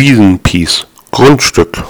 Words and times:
Riesenpiece 0.00 0.86
Grundstück 1.10 1.84